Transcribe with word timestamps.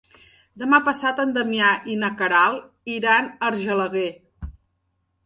Demà 0.59 0.77
passat 0.85 1.19
en 1.23 1.33
Damià 1.35 1.67
i 1.95 1.97
na 2.03 2.09
Queralt 2.21 2.95
iran 2.95 3.29
a 3.29 3.51
Argelaguer. 3.51 4.09